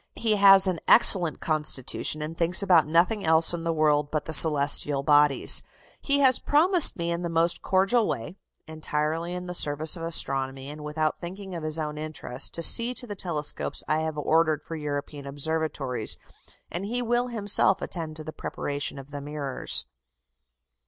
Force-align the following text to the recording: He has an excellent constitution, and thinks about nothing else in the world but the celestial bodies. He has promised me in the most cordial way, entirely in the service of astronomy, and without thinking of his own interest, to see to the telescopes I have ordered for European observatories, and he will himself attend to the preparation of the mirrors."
He 0.15 0.37
has 0.37 0.65
an 0.65 0.79
excellent 0.87 1.41
constitution, 1.41 2.23
and 2.23 2.35
thinks 2.35 2.63
about 2.63 2.87
nothing 2.87 3.23
else 3.23 3.53
in 3.53 3.63
the 3.63 3.71
world 3.71 4.09
but 4.09 4.25
the 4.25 4.33
celestial 4.33 5.03
bodies. 5.03 5.61
He 6.01 6.21
has 6.21 6.39
promised 6.39 6.97
me 6.97 7.11
in 7.11 7.21
the 7.21 7.29
most 7.29 7.61
cordial 7.61 8.07
way, 8.07 8.35
entirely 8.65 9.33
in 9.35 9.45
the 9.45 9.53
service 9.53 9.95
of 9.95 10.01
astronomy, 10.01 10.71
and 10.71 10.83
without 10.83 11.19
thinking 11.21 11.53
of 11.53 11.61
his 11.61 11.77
own 11.77 11.99
interest, 11.99 12.51
to 12.55 12.63
see 12.63 12.95
to 12.95 13.05
the 13.05 13.13
telescopes 13.15 13.83
I 13.87 13.99
have 13.99 14.17
ordered 14.17 14.63
for 14.63 14.75
European 14.75 15.27
observatories, 15.27 16.17
and 16.71 16.83
he 16.83 17.03
will 17.03 17.27
himself 17.27 17.79
attend 17.79 18.15
to 18.15 18.23
the 18.23 18.33
preparation 18.33 18.97
of 18.97 19.11
the 19.11 19.21
mirrors." 19.21 19.85